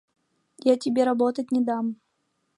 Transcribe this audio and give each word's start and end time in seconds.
Я 0.71 0.77
тебе 0.77 1.03
работать 1.03 1.51
не 1.51 1.61
дам... 1.61 1.95